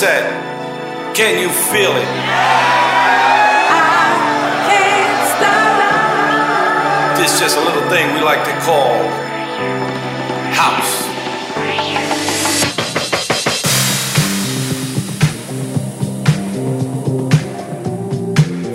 [0.00, 2.06] Can you feel it?
[7.18, 8.94] This just a little thing we like to call
[10.54, 11.02] house.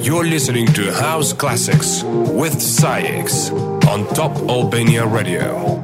[0.06, 3.52] You're listening to House Classics with SAIX
[3.88, 5.80] on Top Albania Radio.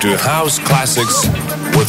[0.00, 1.28] To House Classics
[1.76, 1.88] with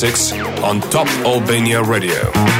[0.00, 0.32] Classics
[0.62, 2.59] on Top Albania Radio.